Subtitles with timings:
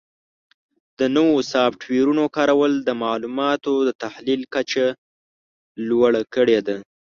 [0.99, 4.85] د نوو سافټویرونو کارول د معلوماتو د تحلیل کچه
[5.89, 6.77] لوړه کړې ده.